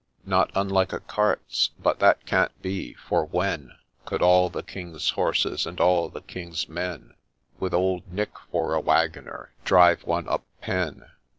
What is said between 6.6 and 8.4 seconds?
men,* With Old Nick